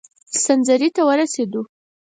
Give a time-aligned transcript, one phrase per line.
[0.43, 1.61] سنځري ته ورسېدلو.